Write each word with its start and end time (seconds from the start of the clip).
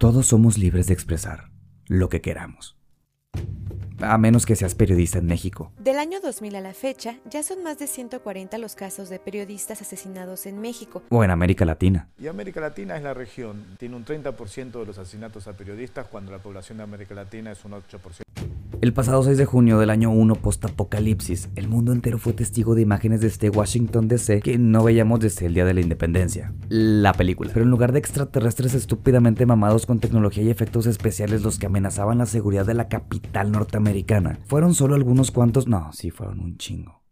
Todos 0.00 0.28
somos 0.28 0.56
libres 0.56 0.86
de 0.86 0.94
expresar 0.94 1.50
lo 1.86 2.08
que 2.08 2.22
queramos. 2.22 2.74
A 4.00 4.16
menos 4.16 4.46
que 4.46 4.56
seas 4.56 4.74
periodista 4.74 5.18
en 5.18 5.26
México. 5.26 5.72
Del 5.78 5.98
año 5.98 6.20
2000 6.22 6.56
a 6.56 6.62
la 6.62 6.72
fecha, 6.72 7.18
ya 7.26 7.42
son 7.42 7.62
más 7.62 7.78
de 7.78 7.86
140 7.86 8.56
los 8.56 8.74
casos 8.76 9.10
de 9.10 9.18
periodistas 9.18 9.82
asesinados 9.82 10.46
en 10.46 10.58
México. 10.58 11.02
O 11.10 11.22
en 11.22 11.30
América 11.30 11.66
Latina. 11.66 12.08
Y 12.18 12.28
América 12.28 12.62
Latina 12.62 12.96
es 12.96 13.02
la 13.02 13.12
región. 13.12 13.76
Tiene 13.78 13.94
un 13.94 14.06
30% 14.06 14.80
de 14.80 14.86
los 14.86 14.96
asesinatos 14.96 15.46
a 15.48 15.52
periodistas 15.52 16.06
cuando 16.06 16.32
la 16.32 16.38
población 16.38 16.78
de 16.78 16.84
América 16.84 17.14
Latina 17.14 17.52
es 17.52 17.62
un 17.66 17.72
8%. 17.72 18.22
El 18.80 18.94
pasado 18.94 19.22
6 19.22 19.36
de 19.36 19.44
junio 19.44 19.78
del 19.78 19.90
año 19.90 20.10
1 20.10 20.36
post-apocalipsis, 20.36 21.50
el 21.54 21.68
mundo 21.68 21.92
entero 21.92 22.16
fue 22.16 22.32
testigo 22.32 22.74
de 22.74 22.80
imágenes 22.80 23.20
desde 23.20 23.50
Washington 23.50 24.08
DC 24.08 24.40
que 24.40 24.56
no 24.56 24.82
veíamos 24.82 25.20
desde 25.20 25.44
el 25.44 25.52
día 25.52 25.66
de 25.66 25.74
la 25.74 25.82
independencia. 25.82 26.54
La 26.70 27.12
película. 27.12 27.50
Pero 27.52 27.66
en 27.66 27.70
lugar 27.70 27.92
de 27.92 27.98
extraterrestres 27.98 28.72
estúpidamente 28.72 29.44
mamados 29.44 29.84
con 29.84 30.00
tecnología 30.00 30.44
y 30.44 30.48
efectos 30.48 30.86
especiales 30.86 31.42
los 31.42 31.58
que 31.58 31.66
amenazaban 31.66 32.16
la 32.16 32.24
seguridad 32.24 32.64
de 32.64 32.72
la 32.72 32.88
capital 32.88 33.52
norteamericana, 33.52 34.38
fueron 34.46 34.72
solo 34.72 34.94
algunos 34.94 35.30
cuantos, 35.30 35.68
no, 35.68 35.92
sí 35.92 36.10
fueron 36.10 36.40
un 36.40 36.56
chingo. 36.56 37.02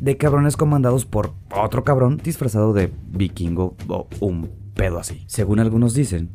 De 0.00 0.16
cabrones 0.16 0.56
comandados 0.56 1.06
por 1.06 1.34
otro 1.54 1.84
cabrón 1.84 2.16
disfrazado 2.16 2.72
de 2.72 2.92
vikingo 3.06 3.76
o 3.86 4.08
un 4.18 4.50
pedo 4.74 4.98
así. 4.98 5.22
Según 5.28 5.60
algunos 5.60 5.94
dicen, 5.94 6.32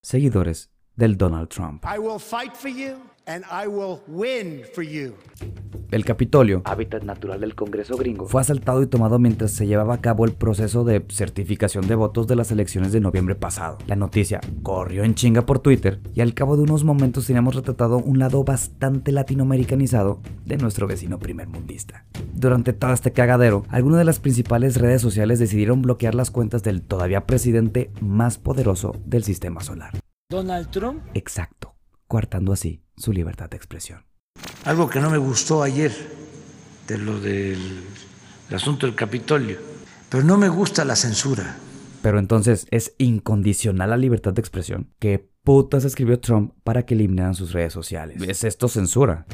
seguidores 0.00 0.70
del 0.94 1.16
Donald 1.16 1.48
Trump. 1.48 1.84
I 1.84 1.98
will 1.98 2.20
fight 2.20 2.54
for 2.54 2.70
you 2.70 3.09
and 3.26 3.44
I 3.50 3.66
will 3.66 4.00
win 4.06 4.62
for 4.74 4.84
you. 4.84 5.14
El 5.90 6.04
Capitolio, 6.04 6.62
hábitat 6.66 7.02
natural 7.02 7.40
del 7.40 7.56
Congreso 7.56 7.96
gringo, 7.96 8.26
fue 8.26 8.40
asaltado 8.40 8.80
y 8.80 8.86
tomado 8.86 9.18
mientras 9.18 9.50
se 9.50 9.66
llevaba 9.66 9.94
a 9.94 10.00
cabo 10.00 10.24
el 10.24 10.32
proceso 10.32 10.84
de 10.84 11.04
certificación 11.08 11.88
de 11.88 11.96
votos 11.96 12.28
de 12.28 12.36
las 12.36 12.52
elecciones 12.52 12.92
de 12.92 13.00
noviembre 13.00 13.34
pasado. 13.34 13.78
La 13.88 13.96
noticia 13.96 14.40
corrió 14.62 15.02
en 15.02 15.16
chinga 15.16 15.46
por 15.46 15.58
Twitter 15.58 16.00
y 16.14 16.20
al 16.20 16.32
cabo 16.32 16.56
de 16.56 16.62
unos 16.62 16.84
momentos 16.84 17.26
teníamos 17.26 17.56
retratado 17.56 17.98
un 17.98 18.20
lado 18.20 18.44
bastante 18.44 19.10
latinoamericanizado 19.10 20.20
de 20.44 20.58
nuestro 20.58 20.86
vecino 20.86 21.18
primermundista. 21.18 22.04
Durante 22.34 22.72
todo 22.72 22.92
este 22.92 23.12
cagadero, 23.12 23.64
algunas 23.68 23.98
de 23.98 24.04
las 24.04 24.20
principales 24.20 24.76
redes 24.76 25.02
sociales 25.02 25.40
decidieron 25.40 25.82
bloquear 25.82 26.14
las 26.14 26.30
cuentas 26.30 26.62
del 26.62 26.82
todavía 26.82 27.26
presidente 27.26 27.90
más 28.00 28.38
poderoso 28.38 28.94
del 29.06 29.24
sistema 29.24 29.60
solar. 29.60 29.98
Donald 30.30 30.70
Trump. 30.70 31.02
Exacto, 31.14 31.74
coartando 32.06 32.52
así 32.52 32.80
su 33.00 33.12
libertad 33.12 33.50
de 33.50 33.56
expresión. 33.56 34.04
Algo 34.64 34.88
que 34.88 35.00
no 35.00 35.10
me 35.10 35.18
gustó 35.18 35.62
ayer 35.62 35.92
de 36.86 36.98
lo 36.98 37.20
del 37.20 37.82
el 38.50 38.56
asunto 38.56 38.86
del 38.86 38.96
Capitolio, 38.96 39.58
pero 40.08 40.24
no 40.24 40.36
me 40.36 40.48
gusta 40.48 40.84
la 40.84 40.96
censura. 40.96 41.56
Pero 42.02 42.18
entonces, 42.18 42.66
¿es 42.70 42.94
incondicional 42.98 43.90
la 43.90 43.96
libertad 43.96 44.32
de 44.32 44.40
expresión? 44.40 44.90
¿Qué 44.98 45.30
putas 45.44 45.84
escribió 45.84 46.18
Trump 46.18 46.52
para 46.64 46.84
que 46.84 46.94
eliminaran 46.94 47.34
sus 47.34 47.52
redes 47.52 47.72
sociales? 47.72 48.20
¿Es 48.22 48.42
esto 48.42 48.68
censura? 48.68 49.26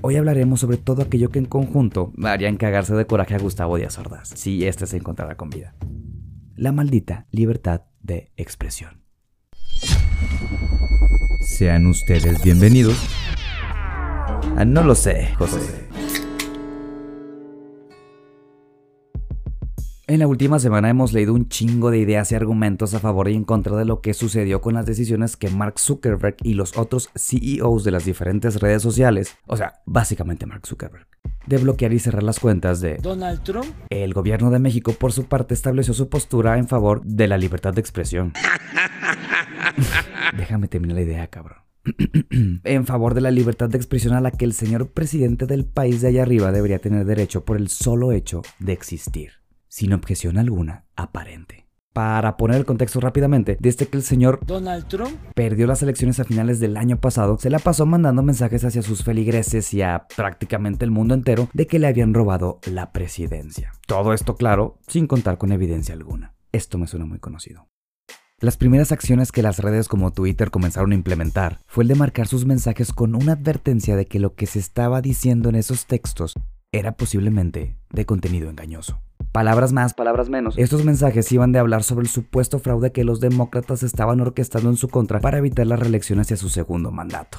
Hoy 0.00 0.16
hablaremos 0.16 0.60
sobre 0.60 0.78
todo 0.78 1.02
aquello 1.02 1.28
que 1.28 1.38
en 1.38 1.44
conjunto 1.44 2.12
harían 2.24 2.56
cagarse 2.56 2.94
de 2.94 3.06
coraje 3.06 3.34
a 3.34 3.38
Gustavo 3.38 3.76
Díaz 3.76 3.98
Ordaz, 3.98 4.30
si 4.34 4.64
éste 4.64 4.86
se 4.86 4.96
encontrara 4.96 5.36
con 5.36 5.50
vida. 5.50 5.74
La 6.56 6.72
maldita 6.72 7.26
libertad 7.30 7.82
de 8.00 8.32
expresión. 8.36 9.02
Sean 11.42 11.86
ustedes 11.86 12.42
bienvenidos. 12.42 12.96
Ah, 14.56 14.64
no 14.64 14.84
lo 14.84 14.94
sé, 14.94 15.34
José. 15.36 15.58
En 20.06 20.20
la 20.20 20.26
última 20.26 20.58
semana 20.58 20.88
hemos 20.88 21.12
leído 21.12 21.32
un 21.34 21.48
chingo 21.48 21.90
de 21.90 21.98
ideas 21.98 22.30
y 22.30 22.34
argumentos 22.34 22.94
a 22.94 23.00
favor 23.00 23.28
y 23.28 23.34
en 23.34 23.44
contra 23.44 23.76
de 23.76 23.84
lo 23.84 24.00
que 24.00 24.14
sucedió 24.14 24.60
con 24.60 24.74
las 24.74 24.86
decisiones 24.86 25.36
que 25.36 25.48
Mark 25.48 25.78
Zuckerberg 25.78 26.36
y 26.42 26.54
los 26.54 26.76
otros 26.76 27.10
CEOs 27.16 27.82
de 27.82 27.90
las 27.90 28.04
diferentes 28.04 28.60
redes 28.60 28.82
sociales, 28.82 29.36
o 29.46 29.56
sea, 29.56 29.80
básicamente 29.86 30.46
Mark 30.46 30.66
Zuckerberg, 30.66 31.06
de 31.46 31.56
bloquear 31.58 31.92
y 31.92 31.98
cerrar 31.98 32.22
las 32.22 32.40
cuentas 32.40 32.80
de 32.80 32.98
Donald 32.98 33.42
Trump. 33.42 33.66
El 33.90 34.12
gobierno 34.12 34.50
de 34.50 34.58
México, 34.58 34.92
por 34.92 35.12
su 35.12 35.24
parte, 35.24 35.54
estableció 35.54 35.94
su 35.94 36.08
postura 36.08 36.58
en 36.58 36.68
favor 36.68 37.02
de 37.04 37.26
la 37.26 37.38
libertad 37.38 37.72
de 37.72 37.80
expresión. 37.80 38.32
Déjame 40.36 40.68
terminar 40.68 40.96
la 40.96 41.02
idea, 41.02 41.26
cabrón. 41.28 41.62
en 42.64 42.86
favor 42.86 43.14
de 43.14 43.20
la 43.20 43.30
libertad 43.30 43.68
de 43.68 43.76
expresión 43.76 44.14
a 44.14 44.20
la 44.20 44.30
que 44.30 44.44
el 44.44 44.52
señor 44.52 44.90
presidente 44.90 45.46
del 45.46 45.64
país 45.64 46.00
de 46.00 46.08
allá 46.08 46.22
arriba 46.22 46.52
debería 46.52 46.78
tener 46.78 47.04
derecho 47.04 47.44
por 47.44 47.56
el 47.56 47.68
solo 47.68 48.12
hecho 48.12 48.42
de 48.58 48.72
existir, 48.72 49.32
sin 49.68 49.92
objeción 49.92 50.38
alguna 50.38 50.84
aparente. 50.96 51.66
Para 51.92 52.38
poner 52.38 52.56
el 52.56 52.64
contexto 52.64 53.00
rápidamente, 53.00 53.58
desde 53.60 53.86
que 53.86 53.98
el 53.98 54.02
señor 54.02 54.40
Donald 54.46 54.86
Trump 54.88 55.14
perdió 55.34 55.66
las 55.66 55.82
elecciones 55.82 56.18
a 56.20 56.24
finales 56.24 56.58
del 56.58 56.78
año 56.78 56.98
pasado, 56.98 57.36
se 57.38 57.50
la 57.50 57.58
pasó 57.58 57.84
mandando 57.84 58.22
mensajes 58.22 58.64
hacia 58.64 58.80
sus 58.80 59.04
feligreses 59.04 59.74
y 59.74 59.82
a 59.82 60.06
prácticamente 60.16 60.86
el 60.86 60.90
mundo 60.90 61.12
entero 61.12 61.50
de 61.52 61.66
que 61.66 61.78
le 61.78 61.88
habían 61.88 62.14
robado 62.14 62.60
la 62.64 62.92
presidencia. 62.92 63.72
Todo 63.86 64.14
esto, 64.14 64.36
claro, 64.36 64.78
sin 64.86 65.06
contar 65.06 65.36
con 65.36 65.52
evidencia 65.52 65.94
alguna. 65.94 66.34
Esto 66.50 66.78
me 66.78 66.86
suena 66.86 67.04
muy 67.04 67.18
conocido. 67.18 67.68
Las 68.42 68.56
primeras 68.56 68.90
acciones 68.90 69.30
que 69.30 69.40
las 69.40 69.60
redes 69.60 69.86
como 69.86 70.10
Twitter 70.12 70.50
comenzaron 70.50 70.90
a 70.90 70.96
implementar 70.96 71.60
fue 71.64 71.84
el 71.84 71.88
de 71.88 71.94
marcar 71.94 72.26
sus 72.26 72.44
mensajes 72.44 72.92
con 72.92 73.14
una 73.14 73.34
advertencia 73.34 73.94
de 73.94 74.06
que 74.06 74.18
lo 74.18 74.34
que 74.34 74.46
se 74.46 74.58
estaba 74.58 75.00
diciendo 75.00 75.48
en 75.48 75.54
esos 75.54 75.86
textos 75.86 76.34
era 76.72 76.96
posiblemente 76.96 77.76
de 77.92 78.04
contenido 78.04 78.50
engañoso. 78.50 79.00
Palabras 79.30 79.72
más, 79.72 79.94
palabras 79.94 80.28
menos. 80.28 80.58
Estos 80.58 80.84
mensajes 80.84 81.30
iban 81.30 81.52
de 81.52 81.60
hablar 81.60 81.84
sobre 81.84 82.02
el 82.02 82.08
supuesto 82.08 82.58
fraude 82.58 82.90
que 82.90 83.04
los 83.04 83.20
demócratas 83.20 83.84
estaban 83.84 84.20
orquestando 84.20 84.70
en 84.70 84.76
su 84.76 84.88
contra 84.88 85.20
para 85.20 85.38
evitar 85.38 85.68
la 85.68 85.76
reelección 85.76 86.18
hacia 86.18 86.36
su 86.36 86.48
segundo 86.48 86.90
mandato. 86.90 87.38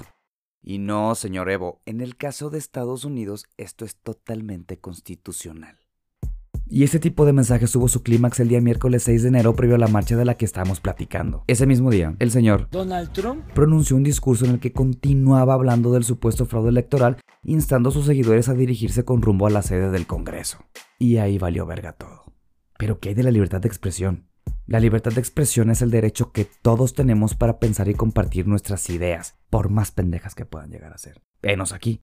Y 0.61 0.77
no, 0.77 1.15
señor 1.15 1.49
Evo, 1.49 1.81
en 1.85 1.99
el 1.99 2.15
caso 2.15 2.49
de 2.49 2.59
Estados 2.59 3.03
Unidos 3.03 3.45
esto 3.57 3.83
es 3.83 3.97
totalmente 3.97 4.79
constitucional. 4.79 5.82
Y 6.75 6.83
ese 6.83 6.97
tipo 6.99 7.23
de 7.23 7.33
mensajes 7.33 7.71
tuvo 7.71 7.87
su 7.87 8.01
clímax 8.01 8.39
el 8.39 8.47
día 8.47 8.59
miércoles 8.59 9.03
6 9.03 9.21
de 9.21 9.29
enero 9.29 9.55
previo 9.55 9.75
a 9.75 9.77
la 9.77 9.87
marcha 9.87 10.17
de 10.17 10.25
la 10.25 10.37
que 10.37 10.45
estábamos 10.45 10.79
platicando. 10.79 11.43
Ese 11.45 11.67
mismo 11.67 11.91
día, 11.91 12.15
el 12.17 12.31
señor 12.31 12.67
Donald 12.71 13.11
Trump 13.11 13.45
pronunció 13.53 13.95
un 13.95 14.01
discurso 14.01 14.45
en 14.45 14.53
el 14.53 14.59
que 14.59 14.73
continuaba 14.73 15.53
hablando 15.53 15.91
del 15.91 16.03
supuesto 16.03 16.47
fraude 16.47 16.69
electoral, 16.69 17.17
instando 17.43 17.89
a 17.89 17.91
sus 17.91 18.07
seguidores 18.07 18.49
a 18.49 18.55
dirigirse 18.55 19.05
con 19.05 19.21
rumbo 19.21 19.45
a 19.45 19.51
la 19.51 19.61
sede 19.61 19.91
del 19.91 20.07
Congreso. 20.07 20.65
Y 20.97 21.17
ahí 21.17 21.37
valió 21.37 21.67
verga 21.67 21.91
todo. 21.91 22.23
Pero 22.79 22.99
¿qué 22.99 23.09
hay 23.09 23.15
de 23.15 23.21
la 23.21 23.29
libertad 23.29 23.61
de 23.61 23.67
expresión? 23.67 24.27
La 24.65 24.79
libertad 24.79 25.11
de 25.11 25.19
expresión 25.19 25.69
es 25.69 25.83
el 25.83 25.91
derecho 25.91 26.31
que 26.31 26.47
todos 26.63 26.95
tenemos 26.95 27.35
para 27.35 27.59
pensar 27.59 27.87
y 27.87 27.93
compartir 27.93 28.47
nuestras 28.47 28.89
ideas, 28.89 29.37
por 29.51 29.69
más 29.69 29.91
pendejas 29.91 30.33
que 30.33 30.47
puedan 30.47 30.71
llegar 30.71 30.91
a 30.91 30.97
ser. 30.97 31.21
Venos 31.39 31.71
aquí 31.71 32.01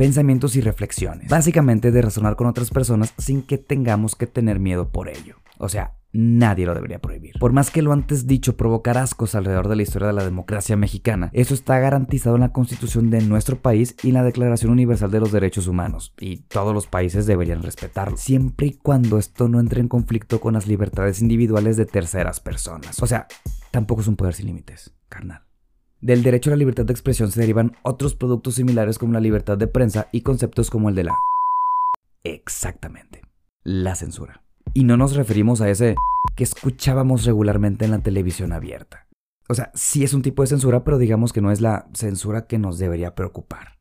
pensamientos 0.00 0.56
y 0.56 0.62
reflexiones. 0.62 1.28
Básicamente 1.28 1.90
de 1.90 2.00
razonar 2.00 2.34
con 2.34 2.46
otras 2.46 2.70
personas 2.70 3.12
sin 3.18 3.42
que 3.42 3.58
tengamos 3.58 4.16
que 4.16 4.26
tener 4.26 4.58
miedo 4.58 4.88
por 4.88 5.10
ello. 5.10 5.36
O 5.58 5.68
sea, 5.68 5.98
nadie 6.10 6.64
lo 6.64 6.72
debería 6.74 7.00
prohibir. 7.00 7.34
Por 7.38 7.52
más 7.52 7.70
que 7.70 7.82
lo 7.82 7.92
antes 7.92 8.26
dicho 8.26 8.56
provocar 8.56 8.96
ascos 8.96 9.34
alrededor 9.34 9.68
de 9.68 9.76
la 9.76 9.82
historia 9.82 10.08
de 10.08 10.14
la 10.14 10.24
democracia 10.24 10.74
mexicana, 10.74 11.28
eso 11.34 11.52
está 11.52 11.78
garantizado 11.80 12.36
en 12.36 12.40
la 12.40 12.52
constitución 12.52 13.10
de 13.10 13.20
nuestro 13.20 13.60
país 13.60 13.94
y 14.02 14.08
en 14.08 14.14
la 14.14 14.24
Declaración 14.24 14.72
Universal 14.72 15.10
de 15.10 15.20
los 15.20 15.32
Derechos 15.32 15.66
Humanos, 15.66 16.14
y 16.18 16.44
todos 16.44 16.72
los 16.72 16.86
países 16.86 17.26
deberían 17.26 17.62
respetarlo, 17.62 18.16
siempre 18.16 18.68
y 18.68 18.72
cuando 18.72 19.18
esto 19.18 19.50
no 19.50 19.60
entre 19.60 19.82
en 19.82 19.88
conflicto 19.88 20.40
con 20.40 20.54
las 20.54 20.66
libertades 20.66 21.20
individuales 21.20 21.76
de 21.76 21.84
terceras 21.84 22.40
personas. 22.40 23.02
O 23.02 23.06
sea, 23.06 23.26
tampoco 23.70 24.00
es 24.00 24.08
un 24.08 24.16
poder 24.16 24.32
sin 24.32 24.46
límites, 24.46 24.94
carnal. 25.10 25.49
Del 26.00 26.22
derecho 26.22 26.48
a 26.48 26.52
la 26.52 26.56
libertad 26.56 26.86
de 26.86 26.92
expresión 26.92 27.30
se 27.30 27.40
derivan 27.40 27.76
otros 27.82 28.14
productos 28.14 28.54
similares 28.54 28.98
como 28.98 29.12
la 29.12 29.20
libertad 29.20 29.58
de 29.58 29.66
prensa 29.66 30.08
y 30.12 30.22
conceptos 30.22 30.70
como 30.70 30.88
el 30.88 30.94
de 30.94 31.04
la... 31.04 31.14
Exactamente, 32.24 33.20
la 33.64 33.94
censura. 33.94 34.42
Y 34.72 34.84
no 34.84 34.96
nos 34.96 35.14
referimos 35.14 35.60
a 35.60 35.68
ese 35.68 35.96
que 36.36 36.44
escuchábamos 36.44 37.24
regularmente 37.24 37.84
en 37.84 37.90
la 37.90 37.98
televisión 37.98 38.52
abierta. 38.52 39.08
O 39.48 39.54
sea, 39.54 39.70
sí 39.74 40.02
es 40.02 40.14
un 40.14 40.22
tipo 40.22 40.42
de 40.42 40.46
censura, 40.46 40.84
pero 40.84 40.96
digamos 40.96 41.34
que 41.34 41.42
no 41.42 41.50
es 41.50 41.60
la 41.60 41.88
censura 41.92 42.46
que 42.46 42.58
nos 42.58 42.78
debería 42.78 43.14
preocupar. 43.14 43.79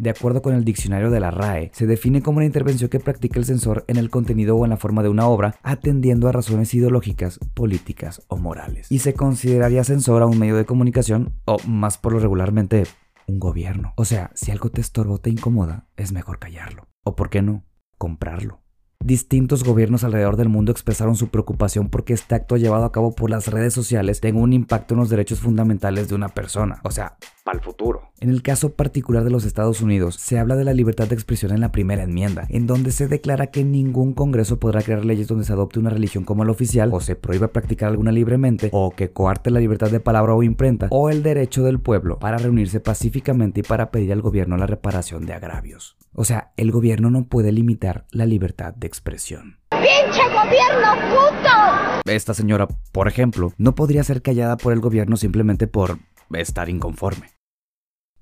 De 0.00 0.08
acuerdo 0.08 0.40
con 0.40 0.54
el 0.54 0.64
diccionario 0.64 1.10
de 1.10 1.20
la 1.20 1.30
RAE, 1.30 1.70
se 1.74 1.86
define 1.86 2.22
como 2.22 2.38
una 2.38 2.46
intervención 2.46 2.88
que 2.88 3.00
practica 3.00 3.38
el 3.38 3.44
censor 3.44 3.84
en 3.86 3.98
el 3.98 4.08
contenido 4.08 4.56
o 4.56 4.64
en 4.64 4.70
la 4.70 4.78
forma 4.78 5.02
de 5.02 5.10
una 5.10 5.26
obra, 5.26 5.56
atendiendo 5.62 6.26
a 6.26 6.32
razones 6.32 6.72
ideológicas, 6.72 7.38
políticas 7.52 8.22
o 8.28 8.38
morales. 8.38 8.90
Y 8.90 9.00
se 9.00 9.12
consideraría 9.12 9.84
censor 9.84 10.22
a 10.22 10.26
un 10.26 10.38
medio 10.38 10.56
de 10.56 10.64
comunicación, 10.64 11.34
o 11.44 11.58
más 11.66 11.98
por 11.98 12.14
lo 12.14 12.18
regularmente, 12.18 12.84
un 13.26 13.38
gobierno. 13.38 13.92
O 13.98 14.06
sea, 14.06 14.30
si 14.34 14.50
algo 14.50 14.70
te 14.70 14.80
estorba 14.80 15.16
o 15.16 15.18
te 15.18 15.28
incomoda, 15.28 15.86
es 15.98 16.12
mejor 16.12 16.38
callarlo. 16.38 16.88
O 17.04 17.14
por 17.14 17.28
qué 17.28 17.42
no, 17.42 17.66
comprarlo. 17.98 18.59
Distintos 19.02 19.64
gobiernos 19.64 20.04
alrededor 20.04 20.36
del 20.36 20.50
mundo 20.50 20.72
expresaron 20.72 21.16
su 21.16 21.28
preocupación 21.28 21.88
porque 21.88 22.12
este 22.12 22.34
acto 22.34 22.58
llevado 22.58 22.84
a 22.84 22.92
cabo 22.92 23.14
por 23.14 23.30
las 23.30 23.46
redes 23.48 23.72
sociales 23.72 24.20
tenga 24.20 24.40
un 24.40 24.52
impacto 24.52 24.92
en 24.92 25.00
los 25.00 25.08
derechos 25.08 25.40
fundamentales 25.40 26.10
de 26.10 26.14
una 26.14 26.28
persona, 26.28 26.82
o 26.84 26.90
sea, 26.90 27.16
para 27.42 27.58
el 27.58 27.64
futuro. 27.64 28.10
En 28.20 28.28
el 28.28 28.42
caso 28.42 28.74
particular 28.74 29.24
de 29.24 29.30
los 29.30 29.46
Estados 29.46 29.80
Unidos, 29.80 30.16
se 30.16 30.38
habla 30.38 30.54
de 30.54 30.64
la 30.64 30.74
libertad 30.74 31.08
de 31.08 31.14
expresión 31.14 31.50
en 31.52 31.60
la 31.60 31.72
primera 31.72 32.02
enmienda, 32.02 32.44
en 32.50 32.66
donde 32.66 32.92
se 32.92 33.08
declara 33.08 33.46
que 33.46 33.64
ningún 33.64 34.12
Congreso 34.12 34.58
podrá 34.58 34.82
crear 34.82 35.06
leyes 35.06 35.28
donde 35.28 35.46
se 35.46 35.54
adopte 35.54 35.78
una 35.78 35.88
religión 35.88 36.24
como 36.24 36.44
la 36.44 36.52
oficial, 36.52 36.90
o 36.92 37.00
se 37.00 37.16
prohíba 37.16 37.48
practicar 37.48 37.88
alguna 37.88 38.12
libremente, 38.12 38.68
o 38.70 38.90
que 38.90 39.12
coarte 39.12 39.50
la 39.50 39.60
libertad 39.60 39.90
de 39.90 40.00
palabra 40.00 40.34
o 40.34 40.42
imprenta, 40.42 40.88
o 40.90 41.08
el 41.08 41.22
derecho 41.22 41.62
del 41.62 41.80
pueblo 41.80 42.18
para 42.18 42.36
reunirse 42.36 42.80
pacíficamente 42.80 43.60
y 43.60 43.62
para 43.62 43.90
pedir 43.90 44.12
al 44.12 44.20
gobierno 44.20 44.58
la 44.58 44.66
reparación 44.66 45.24
de 45.24 45.32
agravios. 45.32 45.96
O 46.14 46.24
sea, 46.24 46.52
el 46.56 46.70
gobierno 46.70 47.10
no 47.10 47.26
puede 47.26 47.52
limitar 47.52 48.06
la 48.10 48.26
libertad 48.26 48.74
de 48.74 48.86
expresión. 48.86 49.58
¡Pinche 49.70 50.22
gobierno 50.28 50.94
puto! 51.10 52.10
Esta 52.10 52.34
señora, 52.34 52.66
por 52.92 53.08
ejemplo, 53.08 53.52
no 53.58 53.74
podría 53.74 54.02
ser 54.04 54.22
callada 54.22 54.56
por 54.56 54.72
el 54.72 54.80
gobierno 54.80 55.16
simplemente 55.16 55.66
por 55.66 55.98
estar 56.32 56.68
inconforme. 56.68 57.30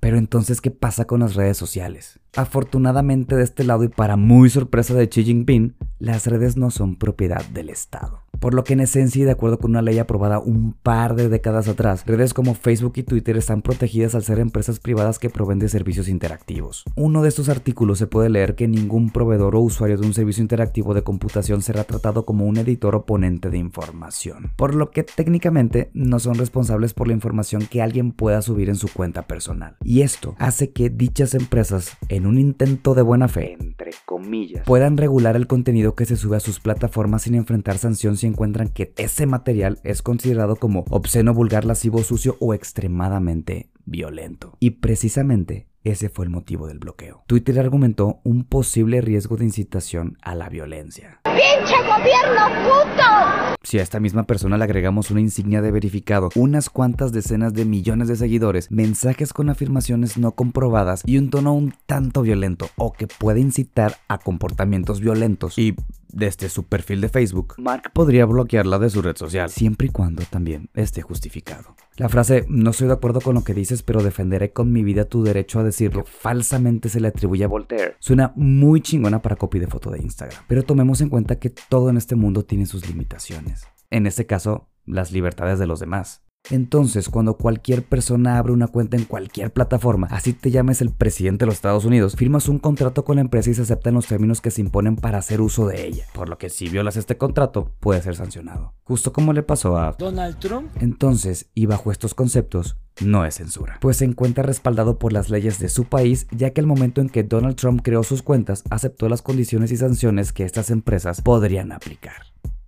Pero 0.00 0.16
entonces, 0.16 0.60
¿qué 0.60 0.70
pasa 0.70 1.06
con 1.06 1.20
las 1.20 1.34
redes 1.34 1.56
sociales? 1.56 2.20
Afortunadamente 2.36 3.34
de 3.34 3.42
este 3.42 3.64
lado 3.64 3.84
y 3.84 3.88
para 3.88 4.16
muy 4.16 4.48
sorpresa 4.48 4.94
de 4.94 5.08
Xi 5.08 5.24
Jinping, 5.24 5.76
las 5.98 6.26
redes 6.26 6.56
no 6.56 6.70
son 6.70 6.96
propiedad 6.96 7.44
del 7.46 7.68
Estado. 7.68 8.22
Por 8.40 8.54
lo 8.54 8.64
que 8.64 8.74
en 8.74 8.80
esencia 8.80 9.22
y 9.22 9.24
de 9.24 9.32
acuerdo 9.32 9.58
con 9.58 9.72
una 9.72 9.82
ley 9.82 9.98
aprobada 9.98 10.38
un 10.38 10.72
par 10.72 11.16
de 11.16 11.28
décadas 11.28 11.68
atrás, 11.68 12.04
redes 12.06 12.34
como 12.34 12.54
Facebook 12.54 12.92
y 12.96 13.02
Twitter 13.02 13.36
están 13.36 13.62
protegidas 13.62 14.14
al 14.14 14.22
ser 14.22 14.38
empresas 14.38 14.78
privadas 14.78 15.18
que 15.18 15.30
proveen 15.30 15.58
de 15.58 15.68
servicios 15.68 16.08
interactivos. 16.08 16.84
Uno 16.94 17.22
de 17.22 17.28
estos 17.28 17.48
artículos 17.48 17.98
se 17.98 18.06
puede 18.06 18.28
leer 18.28 18.54
que 18.54 18.68
ningún 18.68 19.10
proveedor 19.10 19.56
o 19.56 19.60
usuario 19.60 19.98
de 19.98 20.06
un 20.06 20.14
servicio 20.14 20.42
interactivo 20.42 20.94
de 20.94 21.02
computación 21.02 21.62
será 21.62 21.84
tratado 21.84 22.24
como 22.24 22.46
un 22.46 22.58
editor 22.58 22.94
o 22.94 23.06
ponente 23.06 23.50
de 23.50 23.58
información, 23.58 24.52
por 24.56 24.74
lo 24.74 24.90
que 24.90 25.02
técnicamente 25.02 25.90
no 25.92 26.20
son 26.20 26.36
responsables 26.36 26.94
por 26.94 27.08
la 27.08 27.14
información 27.14 27.66
que 27.66 27.82
alguien 27.82 28.12
pueda 28.12 28.40
subir 28.42 28.68
en 28.68 28.76
su 28.76 28.88
cuenta 28.92 29.26
personal. 29.26 29.76
Y 29.82 30.02
esto 30.02 30.36
hace 30.38 30.70
que 30.70 30.90
dichas 30.90 31.34
empresas, 31.34 31.96
en 32.08 32.26
un 32.26 32.38
intento 32.38 32.94
de 32.94 33.02
buena 33.02 33.28
fe, 33.28 33.56
entre 33.58 33.90
comillas, 34.04 34.64
puedan 34.64 34.96
regular 34.96 35.34
el 35.34 35.46
contenido 35.46 35.94
que 35.94 36.04
se 36.04 36.16
sube 36.16 36.36
a 36.36 36.40
sus 36.40 36.60
plataformas 36.60 37.22
sin 37.22 37.34
enfrentar 37.34 37.78
sanciones 37.78 38.27
encuentran 38.28 38.68
que 38.68 38.92
ese 38.96 39.26
material 39.26 39.80
es 39.84 40.02
considerado 40.02 40.56
como 40.56 40.84
obsceno, 40.90 41.34
vulgar, 41.34 41.64
lascivo, 41.64 42.02
sucio 42.02 42.36
o 42.40 42.54
extremadamente 42.54 43.70
violento. 43.84 44.56
Y 44.60 44.70
precisamente 44.70 45.66
ese 45.90 46.08
fue 46.08 46.24
el 46.24 46.30
motivo 46.30 46.66
del 46.66 46.78
bloqueo. 46.78 47.24
Twitter 47.26 47.58
argumentó 47.58 48.20
un 48.24 48.44
posible 48.44 49.00
riesgo 49.00 49.36
de 49.36 49.44
incitación 49.44 50.18
a 50.22 50.34
la 50.34 50.48
violencia. 50.48 51.20
¡Pinche 51.24 51.76
gobierno 51.82 52.46
puto! 52.64 53.58
Si 53.62 53.78
a 53.78 53.82
esta 53.82 54.00
misma 54.00 54.24
persona 54.24 54.56
le 54.56 54.64
agregamos 54.64 55.10
una 55.10 55.20
insignia 55.20 55.60
de 55.60 55.70
verificado, 55.70 56.30
unas 56.36 56.70
cuantas 56.70 57.12
decenas 57.12 57.54
de 57.54 57.64
millones 57.64 58.08
de 58.08 58.16
seguidores, 58.16 58.70
mensajes 58.70 59.32
con 59.32 59.50
afirmaciones 59.50 60.16
no 60.16 60.32
comprobadas 60.32 61.02
y 61.04 61.18
un 61.18 61.30
tono 61.30 61.52
un 61.52 61.74
tanto 61.86 62.22
violento 62.22 62.68
o 62.76 62.92
que 62.92 63.06
puede 63.06 63.40
incitar 63.40 63.96
a 64.08 64.18
comportamientos 64.18 65.00
violentos 65.00 65.58
y 65.58 65.74
desde 66.12 66.48
su 66.48 66.64
perfil 66.64 67.00
de 67.00 67.08
Facebook, 67.08 67.54
Mark 67.58 67.90
podría 67.92 68.24
bloquearla 68.24 68.78
de 68.78 68.90
su 68.90 69.02
red 69.02 69.16
social, 69.16 69.50
siempre 69.50 69.88
y 69.88 69.90
cuando 69.90 70.22
también 70.24 70.70
esté 70.74 71.02
justificado. 71.02 71.76
La 71.96 72.08
frase 72.08 72.46
no 72.48 72.70
estoy 72.70 72.86
de 72.86 72.94
acuerdo 72.94 73.20
con 73.20 73.34
lo 73.34 73.44
que 73.44 73.54
dices, 73.54 73.82
pero 73.82 74.02
defenderé 74.02 74.52
con 74.52 74.72
mi 74.72 74.84
vida 74.84 75.04
tu 75.04 75.22
derecho 75.22 75.58
a 75.58 75.64
decirlo 75.78 76.04
falsamente 76.04 76.88
se 76.88 77.00
le 77.00 77.08
atribuye 77.08 77.44
a 77.44 77.48
Voltaire. 77.48 77.96
Suena 78.00 78.32
muy 78.36 78.80
chingona 78.80 79.22
para 79.22 79.36
copy 79.36 79.58
de 79.58 79.66
foto 79.66 79.90
de 79.90 80.02
Instagram, 80.02 80.42
pero 80.48 80.62
tomemos 80.62 81.00
en 81.00 81.08
cuenta 81.08 81.38
que 81.38 81.50
todo 81.50 81.90
en 81.90 81.96
este 81.96 82.16
mundo 82.16 82.44
tiene 82.44 82.66
sus 82.66 82.88
limitaciones. 82.88 83.66
En 83.90 84.06
este 84.06 84.26
caso, 84.26 84.68
las 84.84 85.12
libertades 85.12 85.58
de 85.58 85.66
los 85.66 85.80
demás. 85.80 86.24
Entonces, 86.50 87.08
cuando 87.10 87.36
cualquier 87.36 87.82
persona 87.82 88.38
abre 88.38 88.52
una 88.52 88.68
cuenta 88.68 88.96
en 88.96 89.04
cualquier 89.04 89.52
plataforma, 89.52 90.08
así 90.10 90.32
te 90.32 90.50
llames 90.50 90.80
el 90.80 90.90
presidente 90.90 91.44
de 91.44 91.46
los 91.46 91.56
Estados 91.56 91.84
Unidos, 91.84 92.16
firmas 92.16 92.48
un 92.48 92.58
contrato 92.58 93.04
con 93.04 93.16
la 93.16 93.22
empresa 93.22 93.50
y 93.50 93.54
se 93.54 93.62
aceptan 93.62 93.94
los 93.94 94.06
términos 94.06 94.40
que 94.40 94.50
se 94.50 94.62
imponen 94.62 94.96
para 94.96 95.18
hacer 95.18 95.40
uso 95.40 95.66
de 95.66 95.86
ella. 95.86 96.06
Por 96.14 96.28
lo 96.28 96.38
que 96.38 96.48
si 96.48 96.68
violas 96.68 96.96
este 96.96 97.18
contrato, 97.18 97.72
puede 97.80 98.00
ser 98.00 98.16
sancionado. 98.16 98.72
Justo 98.84 99.12
como 99.12 99.32
le 99.32 99.42
pasó 99.42 99.76
a 99.76 99.92
Donald 99.98 100.38
Trump. 100.38 100.70
Entonces, 100.80 101.50
y 101.54 101.66
bajo 101.66 101.92
estos 101.92 102.14
conceptos, 102.14 102.76
no 103.00 103.24
es 103.24 103.36
censura, 103.36 103.78
pues 103.80 103.98
se 103.98 104.04
encuentra 104.06 104.42
respaldado 104.42 104.98
por 104.98 105.12
las 105.12 105.30
leyes 105.30 105.58
de 105.58 105.68
su 105.68 105.84
país, 105.84 106.26
ya 106.30 106.50
que 106.50 106.60
el 106.60 106.66
momento 106.66 107.00
en 107.00 107.08
que 107.08 107.22
Donald 107.22 107.56
Trump 107.56 107.82
creó 107.82 108.02
sus 108.02 108.22
cuentas, 108.22 108.64
aceptó 108.70 109.08
las 109.08 109.22
condiciones 109.22 109.70
y 109.70 109.76
sanciones 109.76 110.32
que 110.32 110.44
estas 110.44 110.70
empresas 110.70 111.20
podrían 111.20 111.72
aplicar. 111.72 112.22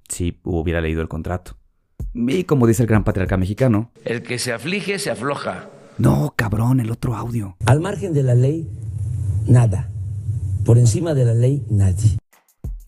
Si 0.09 0.39
hubiera 0.45 0.81
leído 0.81 1.03
el 1.03 1.09
contrato. 1.09 1.60
Y 2.15 2.45
como 2.45 2.67
dice 2.67 2.83
el 2.83 2.89
gran 2.89 3.05
patriarca 3.05 3.37
mexicano, 3.37 3.91
El 4.05 4.23
que 4.23 4.39
se 4.39 4.53
aflige 4.53 4.99
se 4.99 5.11
afloja. 5.11 5.69
no, 5.99 6.33
cabrón, 6.37 6.81
el 6.81 6.91
otro 6.91 7.15
audio. 7.17 7.57
Al 7.67 7.81
margen 7.81 8.13
de 8.13 8.23
la 8.23 8.35
ley, 8.35 8.69
nada. 9.47 9.89
Por 10.65 10.79
encima 10.79 11.15
de 11.15 11.25
la 11.25 11.35
ley, 11.35 11.65
nadie. 11.71 12.19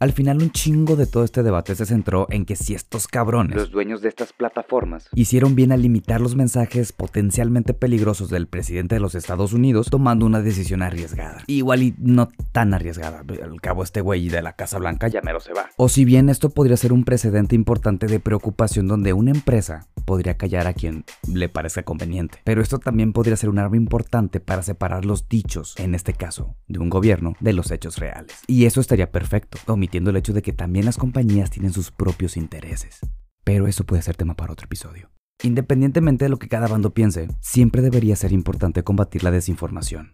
Al 0.02 0.10
final 0.10 0.42
un 0.42 0.50
chingo 0.50 0.96
de 0.96 1.06
todo 1.06 1.22
este 1.22 1.44
debate 1.44 1.76
se 1.76 1.86
centró 1.86 2.26
en 2.28 2.44
que 2.44 2.56
si 2.56 2.74
estos 2.74 3.06
cabrones, 3.06 3.54
los 3.54 3.70
dueños 3.70 4.02
de 4.02 4.08
estas 4.08 4.32
plataformas, 4.32 5.08
hicieron 5.14 5.54
bien 5.54 5.70
al 5.70 5.80
limitar 5.80 6.20
los 6.20 6.34
mensajes 6.34 6.90
potencialmente 6.90 7.72
peligrosos 7.72 8.28
del 8.28 8.48
presidente 8.48 8.96
de 8.96 9.00
los 9.00 9.14
Estados 9.14 9.52
Unidos 9.52 9.90
tomando 9.90 10.26
una 10.26 10.42
decisión 10.42 10.82
arriesgada. 10.82 11.44
Igual 11.46 11.84
y 11.84 11.94
no 11.98 12.30
tan 12.50 12.74
arriesgada, 12.74 13.20
al 13.20 13.60
cabo 13.60 13.84
este 13.84 14.00
güey 14.00 14.28
de 14.28 14.42
la 14.42 14.54
Casa 14.54 14.80
Blanca 14.80 15.06
ya 15.06 15.20
mero 15.22 15.38
se 15.38 15.52
va. 15.52 15.70
O 15.76 15.88
si 15.88 16.04
bien 16.04 16.30
esto 16.30 16.50
podría 16.50 16.76
ser 16.76 16.92
un 16.92 17.04
precedente 17.04 17.54
importante 17.54 18.08
de 18.08 18.18
preocupación 18.18 18.88
donde 18.88 19.12
una 19.12 19.30
empresa 19.30 19.86
podría 20.12 20.36
callar 20.36 20.66
a 20.66 20.74
quien 20.74 21.06
le 21.26 21.48
parezca 21.48 21.84
conveniente. 21.84 22.40
Pero 22.44 22.60
esto 22.60 22.78
también 22.78 23.14
podría 23.14 23.34
ser 23.34 23.48
un 23.48 23.58
arma 23.58 23.78
importante 23.78 24.40
para 24.40 24.62
separar 24.62 25.06
los 25.06 25.26
dichos, 25.26 25.74
en 25.78 25.94
este 25.94 26.12
caso, 26.12 26.54
de 26.68 26.80
un 26.80 26.90
gobierno, 26.90 27.34
de 27.40 27.54
los 27.54 27.70
hechos 27.70 27.96
reales. 27.96 28.36
Y 28.46 28.66
eso 28.66 28.82
estaría 28.82 29.10
perfecto, 29.10 29.56
omitiendo 29.68 30.10
el 30.10 30.16
hecho 30.16 30.34
de 30.34 30.42
que 30.42 30.52
también 30.52 30.84
las 30.84 30.98
compañías 30.98 31.48
tienen 31.48 31.72
sus 31.72 31.90
propios 31.90 32.36
intereses. 32.36 33.00
Pero 33.42 33.66
eso 33.66 33.84
puede 33.84 34.02
ser 34.02 34.14
tema 34.14 34.34
para 34.34 34.52
otro 34.52 34.66
episodio. 34.66 35.10
Independientemente 35.42 36.26
de 36.26 36.28
lo 36.28 36.38
que 36.38 36.48
cada 36.48 36.68
bando 36.68 36.92
piense, 36.92 37.28
siempre 37.40 37.80
debería 37.80 38.14
ser 38.14 38.32
importante 38.32 38.84
combatir 38.84 39.24
la 39.24 39.30
desinformación. 39.30 40.10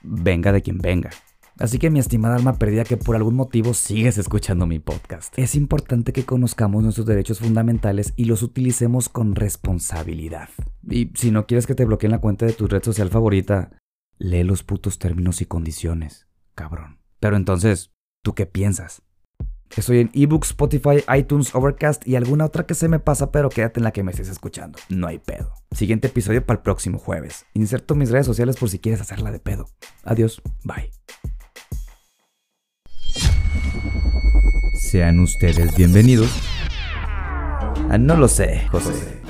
Venga 0.00 0.50
de 0.52 0.62
quien 0.62 0.78
venga. 0.78 1.10
Así 1.58 1.78
que 1.78 1.90
mi 1.90 1.98
estimada 1.98 2.36
alma 2.36 2.58
perdida 2.58 2.84
que 2.84 2.96
por 2.96 3.16
algún 3.16 3.34
motivo 3.34 3.74
sigues 3.74 4.18
escuchando 4.18 4.66
mi 4.66 4.78
podcast. 4.78 5.38
Es 5.38 5.54
importante 5.54 6.12
que 6.12 6.24
conozcamos 6.24 6.82
nuestros 6.82 7.06
derechos 7.06 7.40
fundamentales 7.40 8.14
y 8.16 8.24
los 8.24 8.42
utilicemos 8.42 9.08
con 9.08 9.34
responsabilidad. 9.34 10.48
Y 10.88 11.10
si 11.14 11.30
no 11.30 11.46
quieres 11.46 11.66
que 11.66 11.74
te 11.74 11.84
bloqueen 11.84 12.12
la 12.12 12.20
cuenta 12.20 12.46
de 12.46 12.52
tu 12.52 12.66
red 12.66 12.82
social 12.82 13.10
favorita, 13.10 13.70
lee 14.18 14.44
los 14.44 14.62
putos 14.62 14.98
términos 14.98 15.40
y 15.40 15.46
condiciones, 15.46 16.26
cabrón. 16.54 16.98
Pero 17.20 17.36
entonces, 17.36 17.92
¿tú 18.22 18.34
qué 18.34 18.46
piensas? 18.46 19.02
Estoy 19.76 20.00
en 20.00 20.10
ebooks, 20.12 20.48
Spotify, 20.48 21.02
iTunes, 21.16 21.54
Overcast 21.54 22.06
y 22.06 22.16
alguna 22.16 22.44
otra 22.44 22.66
que 22.66 22.74
se 22.74 22.88
me 22.88 22.98
pasa, 22.98 23.32
pero 23.32 23.48
quédate 23.48 23.80
en 23.80 23.84
la 23.84 23.92
que 23.92 24.02
me 24.02 24.10
estés 24.10 24.28
escuchando. 24.28 24.78
No 24.90 25.06
hay 25.06 25.18
pedo. 25.18 25.54
Siguiente 25.70 26.08
episodio 26.08 26.44
para 26.44 26.58
el 26.58 26.62
próximo 26.62 26.98
jueves. 26.98 27.46
Inserto 27.54 27.94
mis 27.94 28.10
redes 28.10 28.26
sociales 28.26 28.56
por 28.56 28.68
si 28.68 28.78
quieres 28.78 29.00
hacerla 29.00 29.30
de 29.30 29.38
pedo. 29.38 29.68
Adiós. 30.04 30.42
Bye. 30.64 31.01
Sean 34.92 35.20
ustedes 35.20 35.74
bienvenidos. 35.74 36.28
Ah, 37.88 37.96
no 37.96 38.14
lo 38.14 38.28
sé, 38.28 38.68
José. 38.70 39.21